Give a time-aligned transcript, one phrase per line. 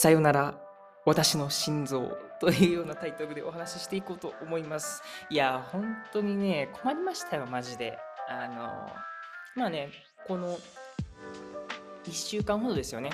[0.00, 0.54] さよなら、
[1.04, 5.02] 私の心臓というようなタイトルでお話ししていこうと思います。
[5.28, 7.98] いや、本当にね、困りましたよ、マジで。
[8.28, 8.92] あの、
[9.56, 9.88] まあね、
[10.28, 10.56] この
[12.04, 13.10] 1週間ほどですよね。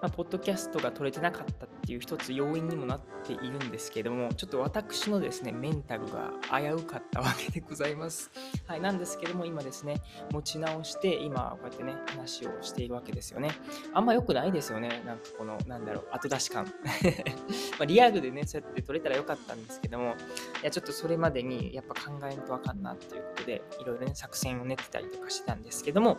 [0.00, 8.30] まあ、ポッドキャストが撮れてなかったっていう一つ要因にもなっているんですけども、ちょっと私のですね、メンタルが危うかったわけでございます。
[8.66, 13.50] はい、なんですけども、今ですね、持ち直して、今、こうやってね、話をしているわけですよね。
[13.92, 16.64] あんま良くないですよね、なんかこの、なんだろう、後出し感。
[17.78, 20.14] まリアルでね、そうやって撮れたらよかったんですけども、
[20.62, 26.18] いや、ちょっとそれまでにやっぱ考えんとあかんなっていうことで、いろいろね、作戦を練ってたりとかしてたんですけども、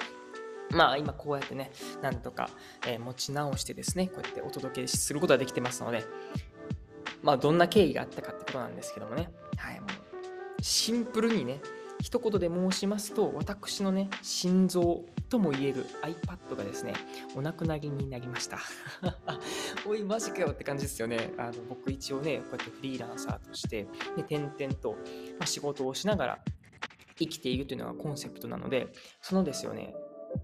[0.72, 2.50] まあ今こうやってね、なんとか、
[2.88, 6.04] え、持ち直してですね、こうやってお届けすることができてますので、
[7.22, 9.90] まあどんな経緯があったかってことなんですけどもね、はい、もう
[10.62, 11.60] シンプルにね、
[12.02, 16.94] 一言で申しますと、私のね、心臓とも言える iPad がですね、
[17.36, 18.60] お亡くなりになりました。
[19.88, 21.34] おい、マジかよって感じですよね。
[21.38, 23.84] あの僕一応ね、こうやってフリーランサーとして、
[24.18, 24.98] ね、点々と、
[25.46, 26.40] 仕事をしながら
[27.18, 28.88] 生きているというのがコンセプトなので、
[29.22, 29.96] そのですよね、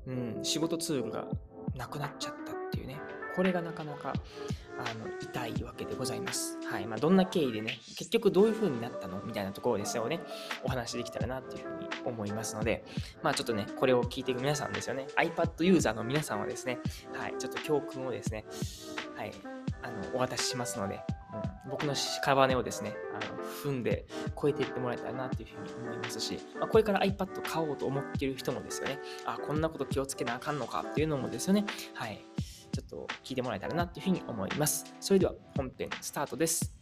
[0.08, 1.25] うん、仕事ツールが
[1.75, 3.00] なくなっちゃったっていうね、
[3.36, 4.14] これがなかなか
[4.78, 6.58] あの痛いわけでございます。
[6.66, 6.88] はい。
[6.88, 10.20] まあ、どんな経緯でね、結局どういう風になったのみたいなところですよね、
[10.64, 12.83] お話できたらなっていうふうに思いますので、
[13.22, 16.80] まあ、ちょっとね、これを聞いている皆さんですよね、iPad ユーザーの皆さんはですね、
[17.14, 18.45] はい、ちょっと教訓をですね、
[19.16, 19.31] はい、
[19.83, 21.00] あの、お渡ししますので、
[21.34, 24.06] うん、僕の屍をですね、あの踏んで
[24.40, 32.22] 超えていってもらえたらなっていうふうに思いますし、まあ、これから iPad 買おうと思っている人もですよね、あ、こんなこと気をつけなあかんのかっていうのもですよね、はい、
[32.72, 34.94] ちょっと聞いてもらえたらなっていうふうに思います。
[35.00, 36.73] それでは本編スタートです。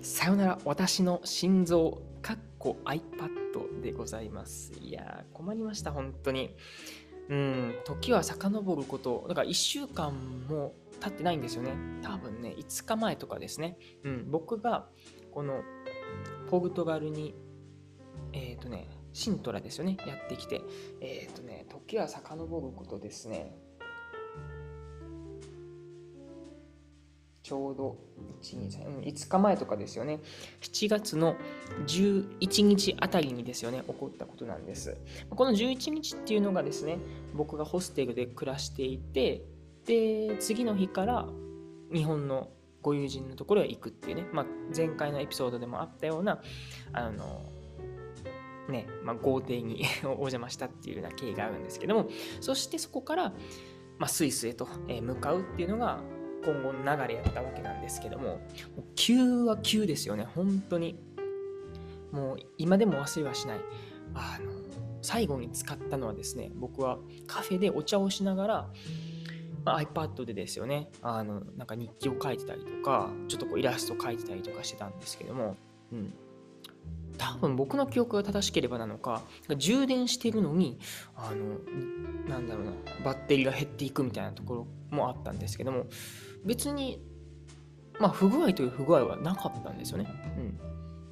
[0.00, 3.43] さよなら私の心臓かっこ iPad
[3.82, 4.72] でございます。
[4.80, 6.56] いやー困りました本当に。
[7.28, 10.12] うん、時は遡ること、だから1週間
[10.48, 11.72] も経ってないんですよね。
[12.02, 13.78] 多分ね、5日前とかですね。
[14.04, 14.88] うん、僕が
[15.30, 15.62] この
[16.50, 17.34] ポルトガルに、
[18.32, 20.62] えっ、ー、とね、シントラですよね、やってきて、
[21.00, 23.56] えっ、ー、とね、時は遡ることですね。
[27.44, 27.98] ちょうど
[28.42, 30.20] 1、2、3、5日前とかですよね。
[30.62, 31.36] 7月の
[31.86, 34.96] 11日あたりにですよね、起こったことなんです。
[35.28, 36.96] この11日っていうのがですね、
[37.34, 39.42] 僕がホステルで暮らしていて、
[39.84, 41.28] で、次の日から
[41.92, 42.48] 日本の
[42.80, 46.40] ご友人のところへ行くっていうね、まあ、前回のエピソードでもあったような、
[46.94, 47.42] あの、
[48.70, 52.08] ね、まあ、豪邸に お邪魔したっていうような経緯があるんですけども、
[52.40, 53.34] そしてそこから、
[53.98, 56.00] まあ、スイスへと向かうっていうのが、
[56.44, 58.40] 今後流れやったわけなんですけども、
[58.94, 60.98] 急は急ですよね、本当に。
[62.12, 63.60] もう今でも忘れはしない。
[64.14, 64.52] あの、
[65.02, 68.70] 最後に使ったのはですね、僕はカフェでお茶をしながら、
[69.64, 75.56] まあ、iPad でですよね、あの、なんか日記を書いてたりとか、ちょっとこうイラスト書いてたりとかしてたんですけども、
[75.92, 76.14] うん。
[77.16, 79.22] 多分僕の記憶が正しければなのか、
[79.56, 80.78] 充電してるのに、
[81.16, 81.58] あの、
[82.28, 82.72] なんだろうな、
[83.04, 85.86] バッテリーが減っていくみたいなところもあったんですけども、
[86.44, 87.02] 別に、
[88.00, 90.06] まあ、不具合という不具合はなかったんですよね。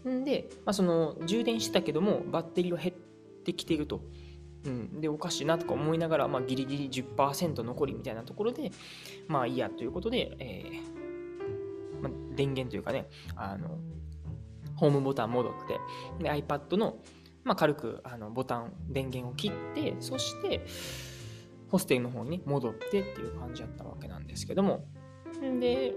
[0.04, 0.20] うん。
[0.20, 2.94] んで、まあ、その、充電してたけども、バッテリーは減っ
[3.44, 4.02] てきていると。
[4.64, 8.70] うん、で、おかしいなとか思いながら、まあ、ギリギリ10%残りみたいなところで、
[9.26, 13.78] まあいいやということで、えーまあ、電源というかね、あの、
[14.76, 15.80] ホームボタン戻って、
[16.22, 16.98] で、iPad の、
[17.44, 20.64] まあ、軽くあのボタン、電源を切って、そして、
[21.70, 24.84] ホステルの方に戻ってっていう感じだったわけなんですけども、
[25.50, 25.94] で、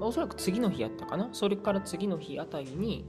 [0.00, 1.28] おそらく次の日やったかな？
[1.32, 3.08] それから次の日あたりに、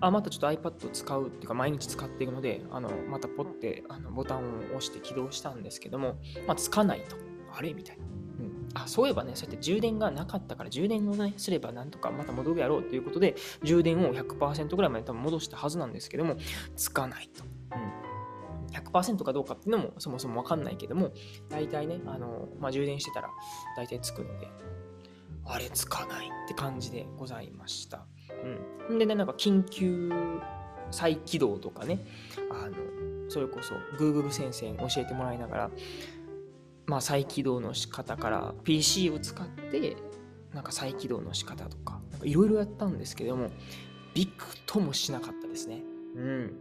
[0.00, 7.16] あ、またちょっと iPad を使うっていうか、毎日使っているので、あの、またポッてあのボタンを押して起動したんですけども、まあ、つかないと。
[7.54, 7.74] あれ？
[7.74, 8.04] みたいな。
[8.04, 8.08] う
[8.44, 16.36] ん、あそういえばね、そうやって充電がなかったから、充電をね、すればなんとかまた戻るやろうということで、充電を100%ぐらいまで多分戻したはずなんですけども、
[16.74, 17.44] つかないと。
[17.76, 18.01] うん、
[18.72, 21.12] 100%かどうかっていうのもそもそもわかんないけども、
[21.48, 23.30] 大体ね、あの、まあ、充電してたら
[23.76, 24.48] 大体つくので、
[25.44, 28.06] あれつかないって感じでございました。
[28.88, 28.98] うん。
[28.98, 30.10] でね、なんか緊急
[30.90, 32.04] 再起動とかね、
[32.50, 32.76] あの、
[33.28, 35.70] それこそ Google 先生に教えてもらいながら、
[36.86, 39.96] まあ再起動の仕方から PC を使って
[40.52, 43.50] なんか再起動の仕方とか、いろいろやったんですけども、
[44.14, 45.82] びくともしなかったですね。
[46.16, 46.60] うん。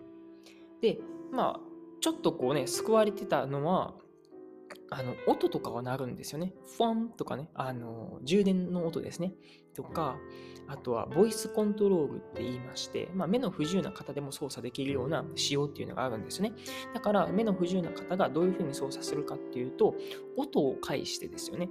[0.82, 1.00] で、
[1.32, 1.71] まあ、
[2.02, 3.94] ちょっとこうね、救われてたのは、
[4.90, 6.54] あの音とかは鳴るんですよね。
[6.78, 9.34] ファンとかね、あの充電の音ですね。
[9.74, 10.18] とか、
[10.68, 16.54] あとはボイスコントロールって言いまして、まあ、目の不自由な方でも操作できるような仕様っていうのがあるんですよね。
[16.94, 19.96] だから目の不自由な方がどういうふうに操作するかっていうと、
[20.38, 21.70] 音を介してですよね。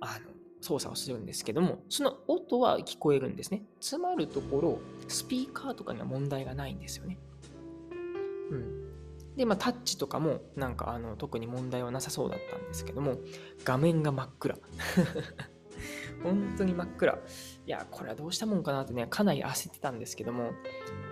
[0.00, 3.64] あの操作をするんですけども、その音は聞こえるんですね。
[3.80, 4.78] つまるところ、
[5.08, 7.18] スピーカーとかには問題がないんですよね。
[8.50, 8.81] うん。
[9.36, 13.16] で、まあ、タッチとかも、なんか、あの、特に問題はなさそうだったんですけども、
[13.64, 14.58] 画面が真っ暗。
[16.22, 17.14] 本当に真っ暗。
[17.14, 20.50] いや、これはどうしたもんかなってね、かなり焦ってたんですけども、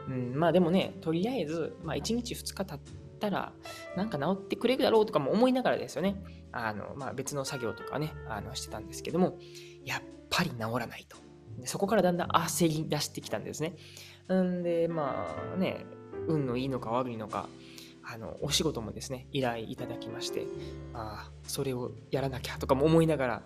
[0.09, 2.81] うん、まあでもね、とりあえず、まあ、1日2日経っ
[3.19, 3.53] たら、
[3.97, 9.39] なんか治ってくれるだろうとかも思いながらですよね、あの、まあ、別の作業とかね、あのしてたんですけども、
[9.85, 11.17] やっぱり治らないと。
[11.59, 13.77] でそこからだんだん焦り出してきたんですね。
[14.33, 15.87] んで、まあね、
[16.27, 17.49] 運のいいのか悪いのか、
[18.13, 20.47] あのお仕事もですね、依頼いただきまして、
[20.95, 23.43] あ、それをやらなきゃとかも思いながら、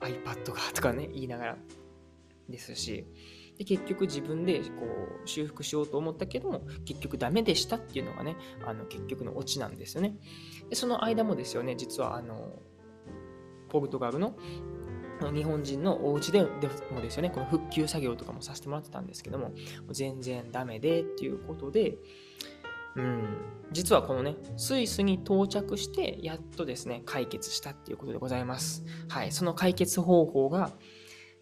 [0.00, 1.56] iPad がとかね、言いながら
[2.48, 3.04] ですし、
[3.58, 4.64] で結局自分でこ
[5.24, 10.16] う修復しようと思ったけども、結局ダメでしたっていうのがね、あの結局のオチなんですよね。
[10.70, 12.62] でその間もですよね、実はあの、
[13.68, 14.36] ポルトガルの
[15.34, 19.52] 日本人のお家でもですよね、この復旧作業とかもさせてもらってたんですけども、
[19.90, 21.96] 全然ダメでっていうことで、
[22.96, 23.36] うん、
[23.72, 28.84] 実はこのね、スイスに到着して、やっとですね、解決したっていうことでございます。
[29.08, 30.72] はい、その解決方法が、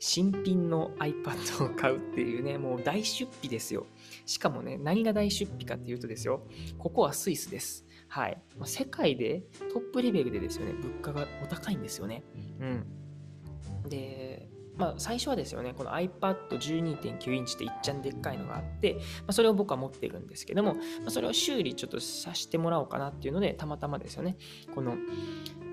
[0.01, 3.87] 新品の iPad を買うっていうね、もう大出費ですよ。
[4.27, 6.47] しかもね、何が大出費かっていうとですよ、
[6.79, 7.87] ここはスイスです。
[8.09, 8.43] はい。
[8.65, 12.23] 世界でトップレベルでですよね、物価がお高いんですよね。
[12.61, 13.89] うん。
[13.89, 14.34] で、
[14.77, 24.37] まあ、最初はですよね、この iPad12.9 インチっていっちゃんでっかいのがあって、まあ、それを僕は持ってるんですけども、まあ、それを修理ちょっとさせてもらおうかなっていうので、たまたまですよね、
[24.75, 24.97] この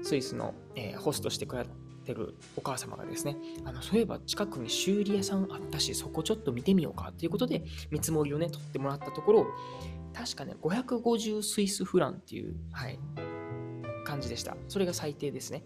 [0.03, 1.65] スイスの、えー、ホストしてくれ
[2.05, 9.47] てるお母様がですね、あのそういえば近くに修理屋さんあったし、そこちょっと見てみようかっていうことで、見積もりをね、取ってもらったところ、
[10.13, 12.99] 確かね、550スイスフランっていう、はい、
[14.11, 14.57] 感じでした。
[14.67, 15.63] それが最低ですね。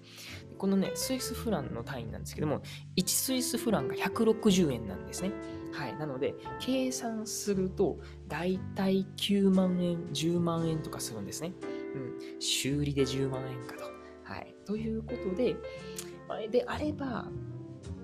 [0.60, 2.62] このね、スイスフランの単位なんですけども、
[2.96, 5.32] 1スイスフランが160円なんですね。
[5.74, 5.98] はい。
[5.98, 7.98] なので、計算すると、
[8.28, 11.54] だいたい9万円、10万円とかするんですね。
[11.96, 12.40] うん。
[12.40, 13.86] 修理で10万円かと。
[14.24, 14.56] はい。
[14.64, 15.56] ということで、
[16.52, 17.28] であれば、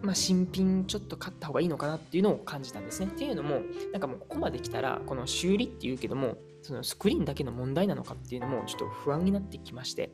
[0.02, 3.08] まあ、新品ちょっと買った方がいいのかなっていうのを感じたんですね。
[3.08, 3.62] っていうのも、
[3.92, 10.12] なんかもうここまで来たら、この修理っていうけども、そのスクリーンだけの問題なのかっていうのもちょっと不安になってきまして、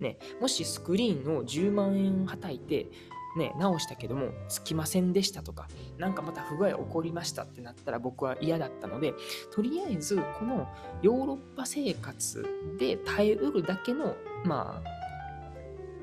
[0.00, 2.86] ね、もしスクリーンを10万円はたいて、
[3.36, 5.68] ね、直したけども、つきませんでしたとか、
[5.98, 9.14] なんかまた不具合起こりましたってなったら僕は嫌だったので、
[9.52, 10.68] とりあえずこの
[11.02, 12.44] ヨーロッパ生活
[12.78, 14.88] で耐えうるだけの、まあ、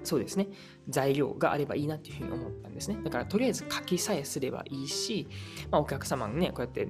[0.04, 0.48] そうですね、
[0.88, 3.00] 材料があればいいなっていうふうに思ったんですね。
[3.04, 5.28] だからとりあえず書きさえすればいいし、
[5.72, 6.88] まあ、お客様にね、こうやって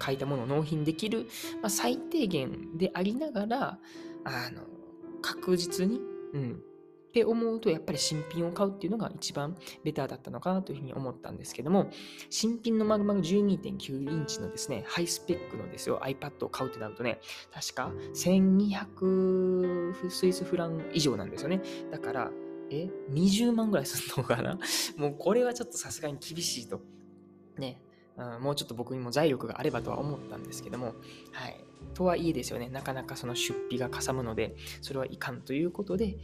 [0.00, 1.26] 書いたものを納品できる、
[1.62, 3.78] まあ、最低限でありながら、
[4.24, 4.62] あの、
[5.22, 6.00] 確実に、
[6.34, 6.62] うん、
[7.16, 11.90] って思うと、やっぱり新品を買うっていうのが一番ベターだったのかなというふうに思ったんですけども、
[12.28, 17.20] 新品のマグマグ12.9インチのですね、ハイスペックのですよ、iPad を買うってなるとね、
[17.54, 21.62] 確か1200スイスフラン以上なんですよね。
[21.90, 22.30] だから、
[22.68, 24.58] え ?20 万ぐらいするのかな？
[24.98, 26.82] もうこれはちょっとさすがに厳しいと。
[27.56, 27.80] ね、
[28.16, 30.94] うん、もうちょっと僕にも財力があればとは思ったんですけども、
[31.32, 31.56] はい。
[31.94, 36.16] とはいえですよね、なかなかその出費がかさむので、それはいかんということで、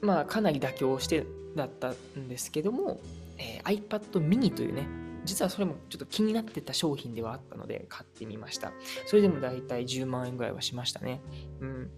[0.00, 1.24] まあ、かなり妥協して
[1.56, 3.00] だったんですけども、
[3.38, 4.86] えー、iPad mini というね、
[5.24, 8.72] 実はそれもちょっと気になってた商品ではあったので買ってみました。
[9.06, 11.20] それでもだいたい10万円ぐらいはしましたね。
[11.60, 11.90] うん。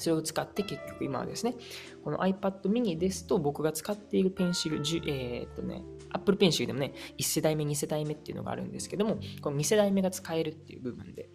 [0.00, 1.54] それを使って結局今はですね、
[2.04, 11.30] この iPad mini ですと僕が使っているペンシル、えー、っとね、Apple Pencil でもね、1世代目、2世代目っていうのがあるんですけども、この2世代目が使えるっていう部分で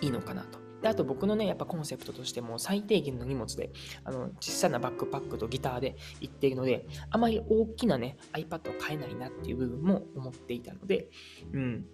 [0.00, 0.58] いいのかなと。
[0.82, 3.72] であと僕のね、やっぱコンセプトとしても最低限の荷物で、
[4.04, 11.10] あの小さなバックパックとギターで行っているので、あまり大きなね、iPad を買えないなっていう部分も思っていたので、
[11.52, 11.84] うん、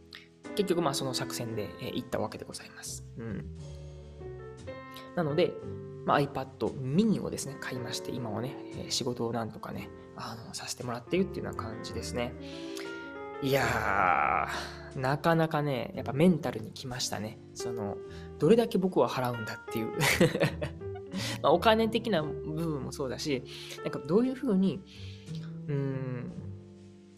[0.54, 3.06] 結局まあその作戦で、行ったわけでございます。
[3.16, 3.46] うん、
[5.16, 5.54] なので、
[6.06, 6.46] まあ、iPad
[6.80, 8.54] mini をですね、買いまして、今はね、
[8.86, 12.34] え仕事をなんとかね、あのさせてもらっているっていうような感じですね。
[13.42, 17.38] いやー、なかなかね、やっぱメンタルにきましたね。
[17.54, 17.96] その、
[18.38, 19.92] どれだけ僕は払うんだっていう
[21.42, 23.44] まお金的な部分もそうだし、
[23.82, 24.82] なんかどういうふうに、
[25.68, 26.32] うん、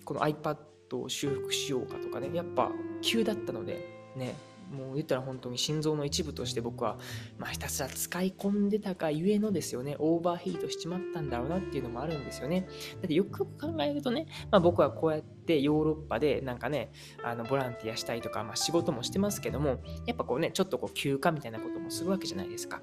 [0.05, 0.57] この iPad
[0.93, 2.71] を修復しようかとかね、やっぱ
[3.03, 4.35] 急だったので、ね、
[4.71, 6.99] もう言ったら本当に心臓の一部として僕は、
[7.39, 12.69] まあ、ひたすら使い込んでたかゆえのですよね、オーバーヒートしちまったんだろうなっていうのもあるんですよね。
[13.01, 16.91] だってよくよく考えるとね、まあ、僕はこうやってヨーロッパでなんかね、
[17.23, 22.83] あのボランティアしたりとか、まあ、仕事もしてますけども、やっぱこうね、ちょっとこう休暇みたいなこともするわけじゃないですか。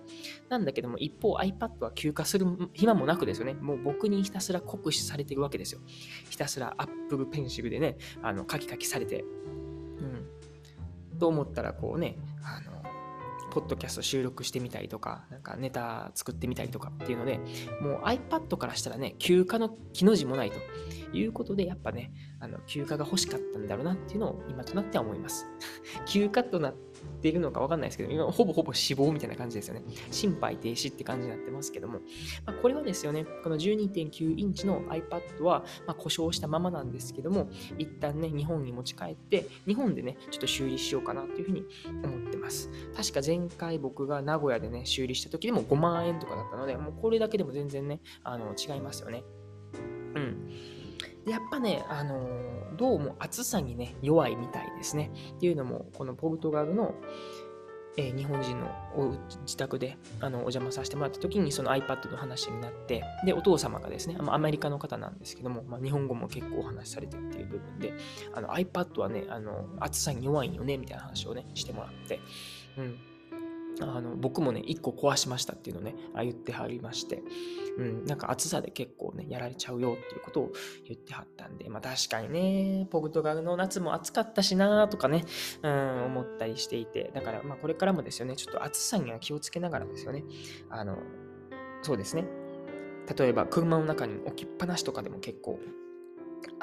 [0.49, 5.81] なんだけども、一方 iPad は休暇する暇もなくですよね、もう僕にひたすら酷使されてるわけですよ。
[6.29, 9.25] ひたすら Apple Pencil でね、あのカキカキされて。
[11.23, 12.83] と思ったらこうねあの
[13.49, 17.39] ポッドキャスト収録してみたりとか、なんかネタ作ってみたりとかっていうので、
[17.81, 20.57] もう iPad からしたらね、休暇の気の字もないと。
[21.13, 25.45] いうことで、やっぱね、あの休暇が欲しかったんだろうなっていうのを今となっては思います。
[26.05, 26.75] 休暇となっ
[27.21, 29.83] ているのか分かんないですけど、今ほぼほぼ死亡みたいな感じですよね。
[30.11, 31.99] 心肺停止って感じになってますけども、
[32.45, 41.63] まあ、これはですよね、この12.9インチの iPad は、ま、故障したままなんですけども、一旦ね、日本に持ち帰って、日本でね、ちょっと修理しようかなというふうに
[42.03, 42.69] 思ってます。
[42.95, 49.23] 確か前回僕が名古屋でね、修理した時でも5万円とかだったので、もうこれだけでも全然ね、あの違いますよね。
[51.25, 55.11] でやっぱね、あのー、どうも暑さにね、弱いみたいですね。
[55.35, 56.95] っていうのも、このポルトガルの、
[57.95, 58.67] えー、日本人の
[59.41, 67.93] 自宅であのお邪魔させてもらった時にその iPad の話になってでお父様がですねアメリカの方なんですけども、まあ、日本語も結構お話しされてるっていう部分で
[68.33, 72.19] あの iPad はねあの暑さに弱いよねみたいな話をねしてもらって、
[72.77, 72.97] うん、
[73.83, 77.23] あの僕もね、1個壊しましたっていうのをね、あ言ってはりまして、
[77.77, 80.51] うん、なんか暑さで結構ね、やられちゃうよっていうことを
[80.87, 85.25] 言ってはったんで、まあ確かにね、ポルトガルの夏も暑かったしなとかね、
[85.61, 90.23] うん、思ったりしていて、だからまあこれからもですよね、ちょっと暑さには気をつけながらですよね、
[90.69, 90.97] あの、
[91.81, 92.25] そうですね、
[93.17, 95.59] 例えば車の中に置きっぱなしとかでも結構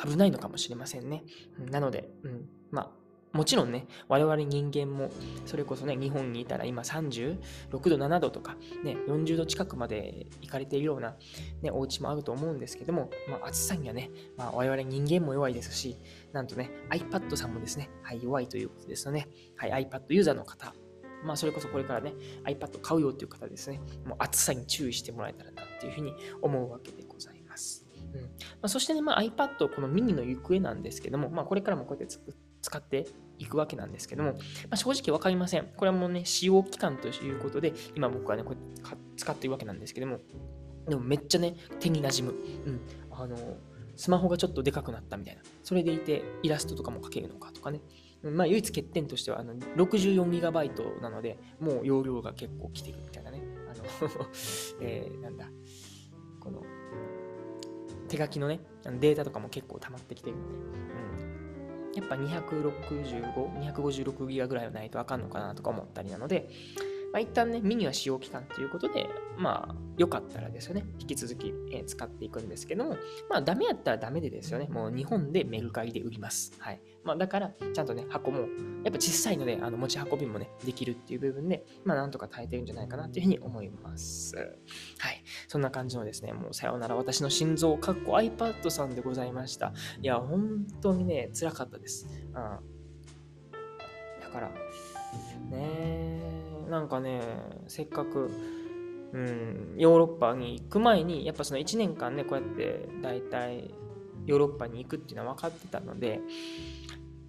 [0.02, 1.24] 危ないのかもしれませんね。
[1.58, 2.99] なので、うん、まあ
[3.32, 5.10] もちろんね、我々人間も、
[5.46, 7.38] それこそね、日本にいたら今36
[7.70, 11.14] 度、7度とか、ね、40度近くまで行かれているような、
[11.62, 15.96] ね、お家もあると思うんですけども、まあ、暑さにはね、まあ、我々人間も弱いですし、
[16.32, 20.74] なんとね、iPad さんもですね、はい、弱いということですので、はい、iPad ユーザーの方、
[21.24, 27.86] まあ、それこそこれからね、iPad 買うよという方ですね、もう暑さに注意してもらえたらなっていうふうに思うわけでございます。
[28.12, 28.22] うん。
[28.22, 28.28] ま
[28.62, 33.06] あ、そしてね、まあ、iPad、このミニの行方なんですけども、まあ、これからもこうやって作って、使って
[33.38, 34.38] いくわけなんですけども、ま
[34.72, 35.66] あ、正直わかりません。
[35.76, 38.56] これはもうね、使用期間ということで、今僕はね、これ
[39.16, 40.18] 使っているわけなんですけども、
[40.88, 42.38] でもめっちゃね、手に馴染む。
[42.66, 42.80] うん。
[43.10, 43.36] あの、
[43.96, 45.42] スマホがちょっとでかくなったみたいな。
[45.62, 47.80] それでいて、イラストとかも描けるのかとかね。
[48.22, 53.42] まあ、唯一欠点としては、あの 64GB なので、もう容量が結構来てるみたいなね。
[53.70, 53.84] あの
[54.82, 55.50] えー、なんだ、
[56.40, 56.62] この、
[58.08, 58.60] 手書きのね、
[59.00, 61.39] データとかも結構溜まってきてるので、うん。
[61.94, 66.48] やっぱ265、256ギガぐらいはないとあかんのかなとか思ったりなので、
[67.12, 72.96] まあ、一旦ね、ミニは使用期間ということで、まあ、よかったらですよね、引き続き、えー、使っていくんですけども、
[73.28, 76.52] まあ、ダメやったらダメでですよね、もう日本でメルカリで売ります。
[76.58, 76.80] はい。
[77.02, 84.36] まあ、だから、ちゃんとね、箱も、やっぱ小さいので、あの持ち運びもね、できるっていう部分で、まあ、なんとか耐えてるんじゃないかなというふうに思います。
[84.36, 85.22] はい。
[85.48, 89.72] そんな感じのですね、もうさようなら私の心臓、かっこ iPad さんでございました。
[90.00, 92.06] いや、本当にね、辛かったです。
[92.26, 92.32] うん。
[92.32, 92.60] だ
[94.32, 94.50] から、
[95.50, 96.09] ね
[96.70, 97.20] なんかね、
[97.68, 98.30] せっかく、
[99.12, 103.74] うん、ヨーロッパに行く前に、やっぱその1年間ね、こうやって大体
[104.26, 106.20] ヨーロッパに行くっていうのは分かってたので、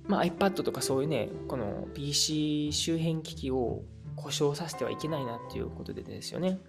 [0.08, 3.84] まあ、iPad とかそういうね、この PC 周辺機器を
[4.16, 6.60] 故障させてはいけないなっていうことでですよね。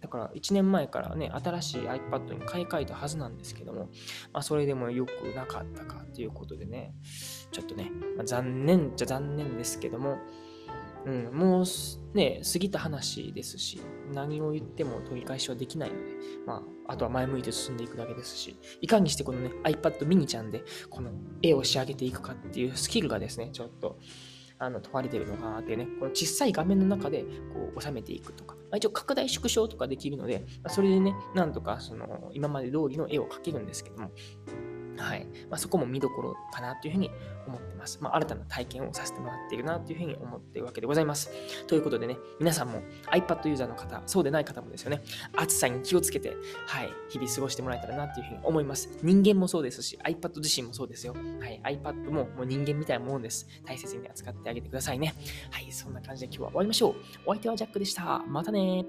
[0.00, 3.88] だから1年前からね、新しい iPad に買い替えたはずなんですけども、
[4.32, 6.94] まあ、それでもよくなかったかっていうことでね、
[7.50, 10.18] ちょっとね、まあ、残念じゃ残念ですけども、
[11.06, 11.64] うん、もう
[12.14, 13.80] ね、過ぎた話ですし、
[14.12, 16.02] 何を言っても取り返しはできないので、
[16.44, 23.98] まあ、あとは前向いて進んでいくだけですし、いかにしてこのね、iPad mini ちゃんで、この絵を仕上げていくかっていうスキルがですね、ちょっと、
[24.58, 34.10] あの問われてるのかなっていうね、この小さい画面の中でこう収めていくとか、まあ、一応拡大縮小とかできるので、まあ、それでね、なんとかその今まで通りの絵を描けるんですけども、
[34.98, 37.10] はいまあ、そこも見どころかなというふうに
[37.46, 37.98] 思ってます。
[38.00, 41.30] まあ、新たな体験をさせてもらっているなというふうに思っているわけでございます。
[41.66, 45.02] ということでね、皆さんも iPad ユーザーの方、そうでない方もですよね、
[45.36, 46.36] 暑さに気をつけて、
[46.66, 48.98] はい、日々過ごしてもらえたらなというふうに思います。
[49.02, 51.14] 人間もそうですし、iPad 自身もそうですよ。
[51.40, 53.46] はい、iPad ももう人間みたいなものです。
[53.64, 55.14] 大切に扱ってあげてくださいね。
[55.50, 56.94] はい、そんな感じで今日は終わりましょう。
[57.26, 58.24] お相手はジャックでした。
[58.26, 58.84] またね